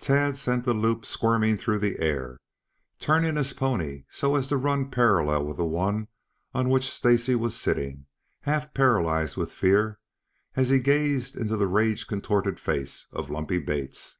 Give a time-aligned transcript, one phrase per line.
[0.00, 2.40] Tad sent the loop squirming through the air,
[2.98, 6.08] turning his pony so as to run parallel with the one
[6.52, 8.06] on which Stacy was sitting,
[8.40, 10.00] half paralyzed with fear,
[10.56, 14.18] as he gazed into the rage contorted face of Lumpy Bates.